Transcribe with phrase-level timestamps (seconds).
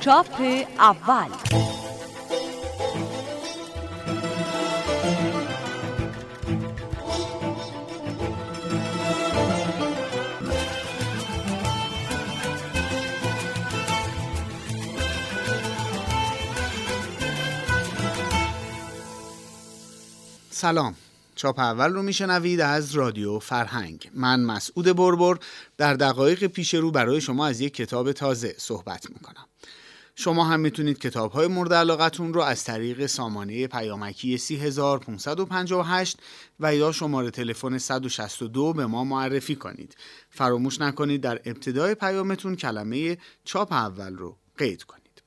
[0.00, 0.40] چاپ
[0.78, 1.28] اول.
[20.50, 20.94] سلام.
[21.34, 24.10] چاپ اول رو میشنوید از رادیو فرهنگ.
[24.14, 25.38] من مسعود بربر
[25.76, 29.47] در دقایق پیش رو برای شما از یک کتاب تازه صحبت می‌کنم.
[30.20, 36.18] شما هم می‌تونید کتاب های مورد علاقتون رو از طریق سامانه پیامکی 3558
[36.60, 39.96] و یا شماره تلفن 162 به ما معرفی کنید.
[40.30, 45.22] فراموش نکنید در ابتدای پیامتون کلمه چاپ اول رو قید کنید.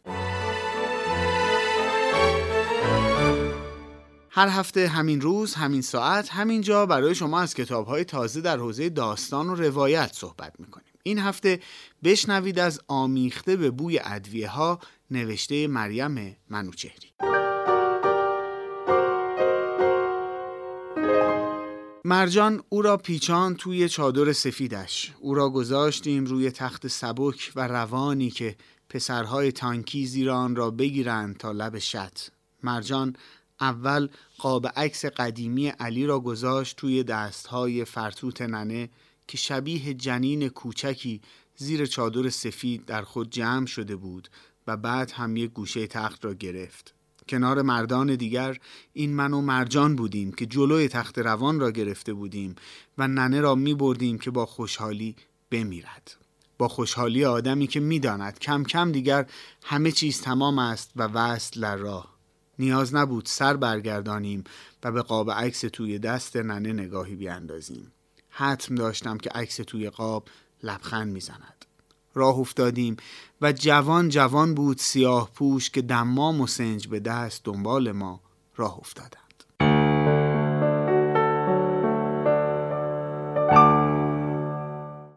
[4.30, 8.58] هر هفته همین روز همین ساعت همین جا برای شما از کتاب های تازه در
[8.58, 10.91] حوزه داستان و روایت صحبت می‌کنیم.
[11.04, 11.60] این هفته
[12.04, 14.80] بشنوید از آمیخته به بوی ادویه ها
[15.12, 17.12] نوشته مریم منوچهری.
[22.06, 25.14] مرجان او را پیچان توی چادر سفیدش.
[25.20, 28.56] او را گذاشتیم روی تخت سبک و روانی که
[28.90, 32.20] پسرهای تانکی زیر آن را بگیرند تا لب شط.
[32.64, 33.16] مرجان
[33.62, 38.90] اول قاب عکس قدیمی علی را گذاشت توی دستهای فرتوت ننه
[39.32, 41.22] که شبیه جنین کوچکی
[41.56, 44.30] زیر چادر سفید در خود جمع شده بود
[44.68, 46.94] و بعد هم یک گوشه تخت را گرفت.
[47.30, 48.58] کنار مردان دیگر
[48.94, 52.56] این من و مرجان بودیم که جلوی تخت روان را گرفته بودیم
[52.98, 55.16] و ننه را می بردیم که با خوشحالی
[55.52, 56.16] بمیرد.
[56.58, 59.30] با خوشحالی آدمی که می‌داند کم کم دیگر
[59.64, 62.18] همه چیز تمام است و وصل راه
[62.60, 64.44] نیاز نبود سر برگردانیم
[64.84, 67.92] و به قاب عکس توی دست ننه نگاهی بیاندازیم
[68.32, 70.24] حتم داشتم که عکس توی قاب
[70.64, 71.66] لبخند می‌زند.
[72.14, 72.98] راه افتادیم
[73.42, 78.20] و جوان جوان بود سیاه پوش که دمام و سنج به دست دنبال ما
[78.56, 79.22] راه افتادم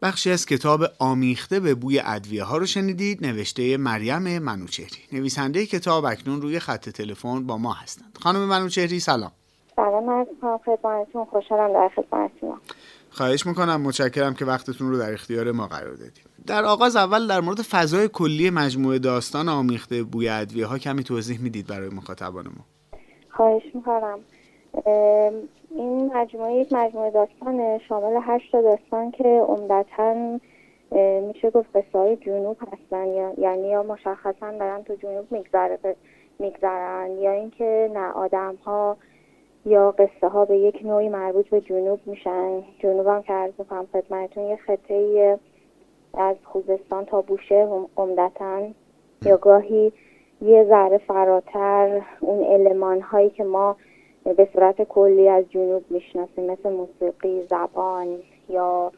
[0.05, 5.01] بخشی از کتاب آمیخته به بوی ادویه ها رو شنیدید نوشته مریم منوچهری.
[5.11, 8.17] نویسنده کتاب اکنون روی خط تلفن با ما هستند.
[8.21, 9.31] خانم منوچهری سلام.
[9.75, 10.27] سلام از
[10.65, 12.57] خدمتتون خوشحالم در خدمتتون.
[13.15, 17.41] خواهش می‌کنم متشکرم که وقتتون رو در اختیار ما قرار دادیم در آغاز اول در
[17.41, 22.65] مورد فضای کلی مجموعه داستان آمیخته بوی ادویه ها کمی توضیح می‌دید برای مخاطبان ما.
[23.29, 24.19] خواهش می‌کنم.
[25.75, 30.39] این مجموعه یک مجموعه داستان شامل هشت داستان که عمدتا
[31.27, 35.27] میشه گفت قصه های جنوب هستن یعنی یا مشخصا دارن تو جنوب
[36.39, 38.97] میگذرن یا اینکه نه آدم ها
[39.65, 42.61] یا قصه ها به یک نوعی مربوط به جنوب میشن.
[42.79, 45.39] جنوب هم که عرض کنم خدمتتون یه خطه
[46.13, 47.67] از خوزستان تا بوشه
[47.97, 48.61] عمدتا.
[49.25, 49.91] یا گاهی
[50.41, 53.75] یه ذره فراتر اون علمان هایی که ما
[54.37, 58.07] به صورت کلی از جنوب می‌شناسیم مثل موسیقی زبان
[58.49, 58.91] یا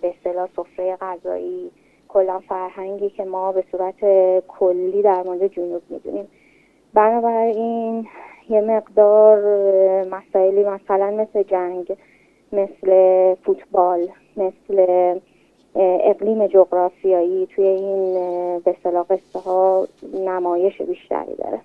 [0.00, 1.70] به اصطلاح سفره غذایی
[2.08, 4.00] کلا فرهنگی که ما به صورت
[4.48, 6.28] کلی در مورد جنوب می‌دونیم.
[6.94, 8.08] بنابراین
[8.50, 9.38] یه مقدار
[10.04, 11.96] مسائلی مثلا مثل جنگ
[12.52, 14.86] مثل فوتبال مثل
[15.76, 18.14] اقلیم جغرافیایی توی این
[18.58, 19.06] به اصطلاح
[19.44, 21.60] ها نمایش بیشتری داره.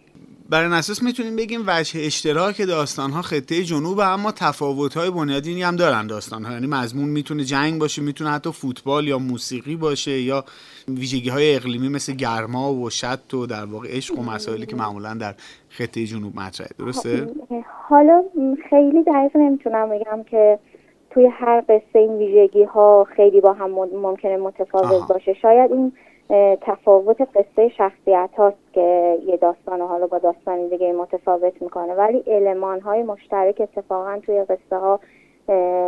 [0.53, 5.63] بر این اساس می‌تونیم بگیم وجه اشتراک داستان ها خطه جنوب اما تفاوت های بنیادینی
[5.63, 10.11] هم دارن داستان ها یعنی مضمون می‌تونه جنگ باشه می‌تونه حتی فوتبال یا موسیقی باشه
[10.11, 10.43] یا
[10.87, 15.13] ویژگی های اقلیمی مثل گرما و شط و در واقع عشق و مسائلی که معمولا
[15.13, 15.35] در
[15.69, 16.69] خطه جنوب مطرحه.
[16.79, 17.27] درسته؟
[17.89, 18.23] حالا
[18.69, 20.59] خیلی دقیق نمی‌تونم بگم که
[21.09, 23.71] توی هر قصه این ویژگی ها خیلی با هم
[24.01, 25.33] ممکنه متفاوت باشه.
[25.41, 25.93] شاید این
[26.61, 31.93] تفاوت قصه شخصیت هاست که یه داستان حالا با داستانی دیگه متفاوت می‌کنه.
[31.93, 34.99] ولی علمان های مشترک اتفاقا توی قصه ها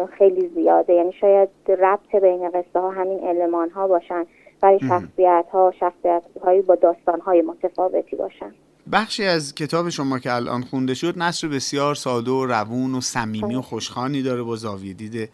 [0.06, 0.94] خیلی زیاده.
[0.94, 4.26] یعنی شاید ربط بین قصه ها همین علمان ها باشن.
[4.64, 8.54] ولی شخصیت ها شخصیت هایی با داستان های متفاوتی باشن.
[8.92, 13.56] بخشی از کتاب شما که الان خونده شد نصر بسیار ساده و روون و صمیمی
[13.56, 15.30] و خوشخانی داره با زاویه دید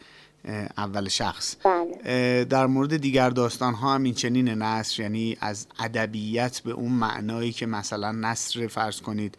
[0.78, 1.56] اول شخص.
[1.66, 2.46] بله.
[2.46, 7.52] در مورد دیگر داستان ها هم این چنین نصر یعنی از ادبیت به اون معنایی
[7.52, 9.38] که مثلا نصر فرض کنید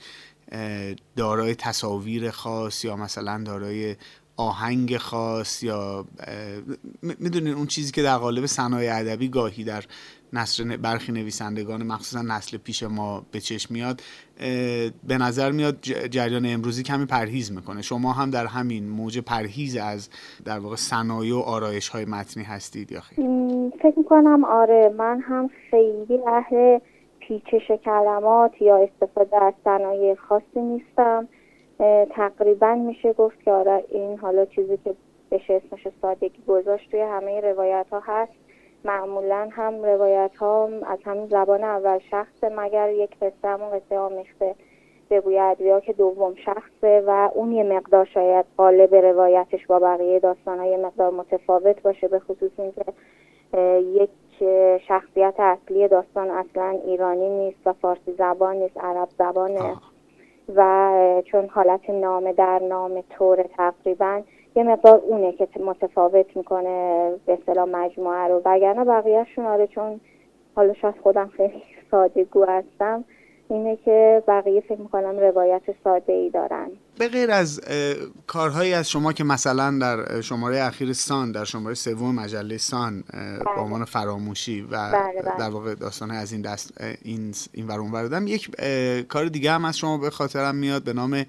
[1.17, 3.96] دارای تصاویر خاص یا مثلا دارای
[4.37, 6.05] آهنگ خاص یا
[7.02, 9.84] می‌دونین اون چیزی که در قالب صنایع ادبی گاهی در
[10.32, 14.00] نصر برخی نویسندگان مخصوصا نسل پیش ما به چشم میاد
[15.08, 15.81] به نظر میاد
[16.11, 17.82] جریان امروزی کمی پرهیز می‌کنه.
[17.82, 20.08] شما هم در همین موج پرهیز از
[20.44, 24.94] در واقع صنایع و آرایش های متنی هستید یا خیلی فکر می‌کنم آره.
[24.99, 26.79] من هم خیلی اهل
[27.20, 31.29] پیچش کلمات یا استفاده از صنایع خاصی نیستم.
[32.11, 34.94] تقریبا میشه گفت که آره این حالا چیزی که
[35.31, 38.32] بشه اسمش سادگی گذاشت توی همه روایت ها هست.
[38.84, 44.55] معمولا هم روایت ها از همین زبان اول شخص مگر یک قصه همون قصه آمیخته
[45.08, 50.20] به بوی ادویا که دوم شخصه و اون یه مقدار شاید قالب روایتش با بقیه
[50.20, 52.84] داستان های مقدار متفاوت باشه به خصوص اینکه
[53.79, 54.11] یک
[54.88, 59.76] شخصیت اصلی داستان اصلا ایرانی نیست و فارسی زبان نیست عرب زبانه.
[60.56, 64.22] و چون حالت نامه در نام طور تقریبا
[64.56, 68.42] یه مقدار اونه که متفاوت می‌کنه به اصطلاح مجموعه رو.
[68.44, 70.00] وگرنه بقیهشون آره چون
[70.54, 73.04] حالا شاید خودم خیلی ساده گو هستم
[73.48, 76.70] اینه که بقیه فکر می‌کنم روایت ساده ای دارن.
[76.98, 77.60] به غیر از
[78.26, 83.38] کارهایی از شما که مثلا در شماره اخیر سان در شماره سوم مجله سان بله.
[83.56, 85.38] با عنوان فراموشی و بله، بله.
[85.38, 86.72] در واقع داستان از این دست
[87.02, 88.50] این این ور یک
[89.08, 91.26] کار دیگه هم از شما به خاطرم میاد به نام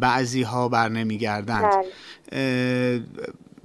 [0.00, 1.72] بعضی ها بر نمیگردند
[2.32, 3.02] بله.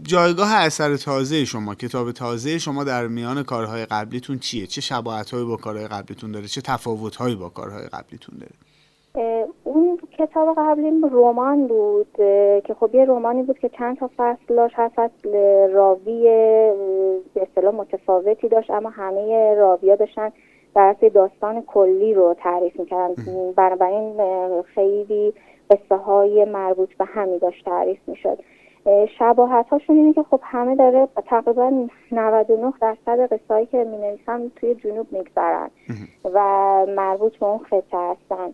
[0.03, 5.57] جایگاه اثر تازه شما کتاب تازه شما در میان کارهای قبلیتون چیه چه شباهت با
[5.57, 8.51] کارهای قبلیتون داره چه تفاوت هایی با کارهای قبلیتون داره
[9.63, 9.88] اون
[10.19, 12.07] کتاب قبلی رمان بود
[12.63, 14.79] که خب یه رومانی بود که چند تا فصل داشت.
[14.79, 15.31] هر فصل
[15.71, 16.23] راوی
[17.33, 20.31] به اصطلاح متفاوتی داشت اما همه راویا داشتن
[20.75, 23.15] در داستان کلی رو تعریف می‌کردن.
[23.55, 24.13] بنابراین
[24.61, 25.33] خیلی
[25.69, 28.39] قصه های مربوط به همی داشت تعریف می‌شد.
[29.19, 34.75] شباهت هاشون اینه که خب همه داره تقریبا 99 درصد قصه هایی که می توی
[34.75, 35.69] جنوب میگذرن
[36.33, 36.39] و
[36.95, 38.53] مربوط به اون خطه هستن.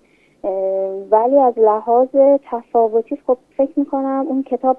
[1.11, 2.07] ولی از لحاظ
[2.51, 4.77] تفاوتی خب فکر می‌کنم اون کتاب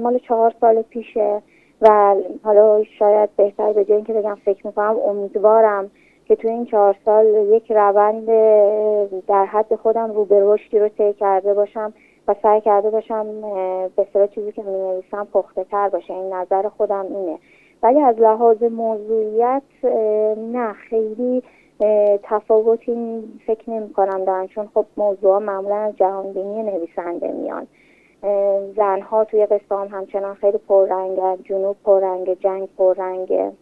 [0.00, 1.42] مال چهار سال پیشه
[1.80, 2.14] و
[2.44, 5.90] حالا شاید بهتر به جای اینکه بگم فکر می‌کنم امیدوارم
[6.24, 8.26] که توی این چهار سال یک روند
[9.26, 11.92] در حد خودم رو به رشدی رو طی کرده باشم
[12.28, 13.26] و سعی کرده باشم
[13.96, 16.14] به چیزی که می نویسم پخته تر باشه.
[16.14, 17.38] این نظر خودم اینه.
[17.82, 19.62] ولی از لحاظ موضوعیت
[20.52, 21.42] نه خیلی
[22.22, 27.66] تفاوتی فکر نمی کنم دارن چون خب موضوع معمولا از جهانبینی نویسنده میان.
[28.76, 33.52] زنها توی قصه هم همچنان خیلی پررنگه جنوب پررنگه جنگ پررنگه.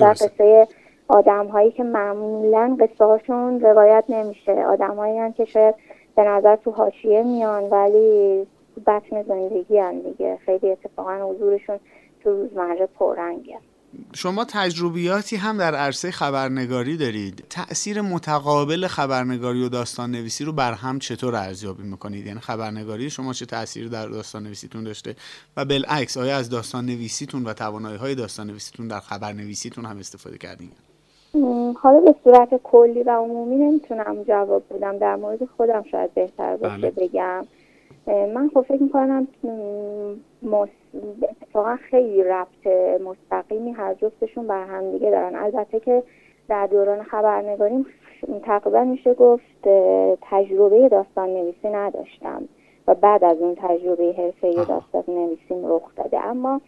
[0.00, 0.68] در قصه
[1.08, 4.52] آدم هایی که معمولا قصه هاشون روایت نمیشه.
[4.52, 5.74] آدم هایی که شاید
[6.16, 8.46] به نظر تو حاشیه میان ولی
[8.86, 10.36] بطن زندگی هم دیگه.
[10.36, 11.78] خیلی اتفاقا حضورشون
[12.22, 13.58] تو روزمره پررنگه.
[14.14, 17.44] شما تجربیاتی هم در عرصه خبرنگاری دارید.
[17.50, 23.32] تاثیر متقابل خبرنگاری و داستان نویسی رو بر هم چطور ارزیابی می‌کنید؟ یعنی خبرنگاری شما
[23.32, 25.16] چه تاثیر در داستان نویسیتون داشته؟
[25.56, 29.98] و بالعکس آیا از داستان نویسیتون و توانایی های داستان نویسیتون در خبر نویسیتون هم
[29.98, 30.70] استفاده کردین؟
[31.82, 34.98] حالا به صورت کلی و عمومی نمی‌تونم جواب بدم.
[34.98, 36.90] در مورد خودم شاید بهتر باشه بله.
[36.90, 37.46] بگم.
[38.10, 39.28] من خب فکر می‌کنم
[41.22, 42.66] اتفاقا خیلی ربط
[43.04, 45.34] مستقیمی هر جفتشون بر هم دیگه دارن.
[45.34, 46.02] البته که
[46.48, 47.86] در دوران خبرنگاری
[48.42, 49.68] تقریبا میشه گفت
[50.22, 52.48] تجربه داستان نویسی نداشتم
[52.88, 56.26] و بعد از اون تجربه حرفه داستان نویسیم رخ داده.
[56.26, 56.60] اما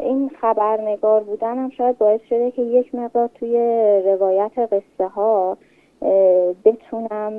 [0.00, 3.56] این خبرنگار بودن هم شاید باعث شده که یک مقدار توی
[4.06, 5.56] روایت قصه ها
[6.64, 7.32] بتونم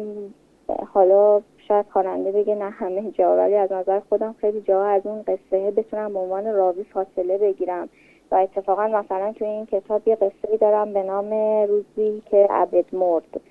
[0.94, 5.22] حالا شاید خواننده بگه نه همه جا ولی از نظر خودم خیلی جا از اون
[5.22, 7.90] قصه بتونم به عنوان راوی فاصله بگیرم.
[8.32, 11.34] و اتفاقا مثلا توی این کتاب یه قصه دارم به نام
[11.68, 13.42] روزی که عبد مرد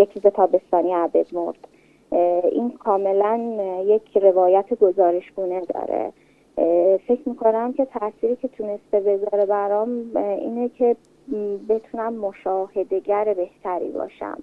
[0.00, 1.68] یک چیز تابستانی عبد مرد.
[2.52, 6.12] این کاملا یک روایت گزارشگونه داره.
[6.98, 10.96] فکر می‌کنم که تأثیری که تونسته بذاره برام اینه که
[11.68, 14.38] بتونم مشاهدگر بهتری باشم.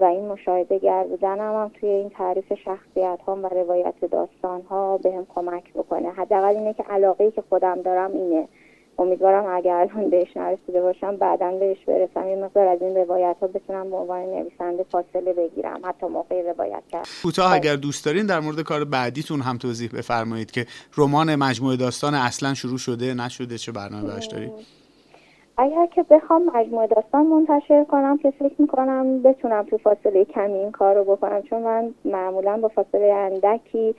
[0.00, 5.12] و این مشاهدگر بودنم هم توی این تعریف شخصیت ها و روایت داستان ها به
[5.12, 6.10] هم کمک بکنه.
[6.10, 8.48] حداقل اینه که علاقه که خودم دارم اینه.
[8.98, 12.28] امیدوارم اگر الان بهش نرسیده باشم بعدا بهش برسم.
[12.28, 16.82] یه مقدار از این روایت ها بتونم به عنوان نویسنده فاصله بگیرم حتی موقع روایت
[16.92, 20.66] کرد کوتاه اگر دوست دارین در مورد کار بعدیتون هم توضیح بفرمایید که
[20.96, 24.52] رمان مجموعه داستان اصلا شروع شده نشده چه برنامه باش دارید؟
[25.56, 30.70] اگر که بخوام مجموعه داستان منتشر کنم که فکر می‌کنم بتونم تو فاصله کمی این
[30.70, 31.42] کار رو بکنم.
[31.42, 33.94] چون من معمولا با فاصله اندکی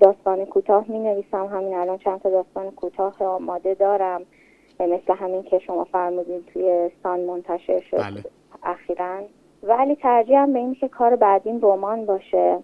[0.00, 4.22] داستان کوتاه می نویسم همین الان چند تا داستان کوتاه آماده دارم.
[4.80, 8.24] مثل همین که شما فرمودین توی سان منتشر شد بله.
[8.62, 9.20] اخیرا.
[9.62, 12.58] ولی ترجیحم به این که کار بعدین رمان باشه.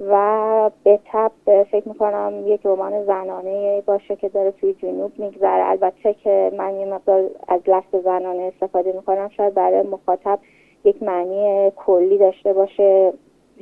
[0.00, 1.32] و به تب
[1.64, 5.70] فکر می‌کنم یک رمان زنانه باشه که داره توی جنوب میگذره.
[5.70, 9.28] البته که من یه مقدار از لفظ زنانه استفاده می‌کنم.
[9.28, 10.38] شاید برای مخاطب
[10.84, 13.12] یک معنی کلی داشته باشه.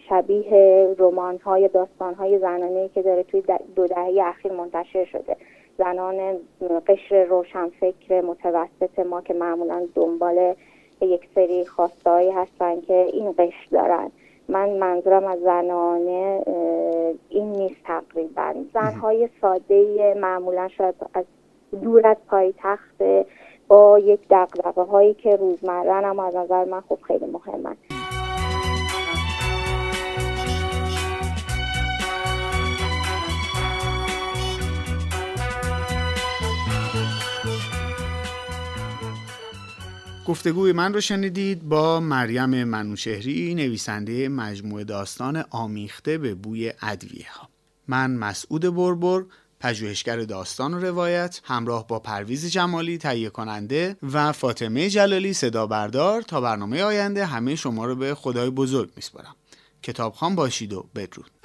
[0.09, 3.43] شبیه رمان های داستان های زنانه که داره توی
[3.77, 5.37] دو دهه اخیر منتشر شده.
[5.79, 6.37] زنان
[6.87, 10.55] قشر روشنفکر متوسط ما که معمولا دنبال
[11.01, 14.11] یک سری خواستهایی هستن که این قشر دارن.
[14.49, 16.43] من منظورم از زنانه
[17.29, 18.55] این نیست تقریبا.
[18.75, 21.25] زنهای ساده معمولا شاید از
[21.83, 23.03] دور از پایتخت
[23.69, 27.77] با یک دقدقه هایی که روزمره اما از نظر من خب خیلی مهمن
[40.27, 47.49] گفتگوی من رو شنیدید با مریم منوشهری نویسنده مجموعه داستان آمیخته به بوی ادویه ها
[47.89, 49.25] من مسعود بربر
[49.61, 56.23] پژوهشگر داستان و روایت همراه با پرویز جمالی تهیه کننده و فاطمه جلالی صدا بردار
[56.23, 59.37] تا برنامه آینده همه شما رو به خدای بزرگ میسپارم.
[59.83, 61.44] کتابخوان باشید و بدرود.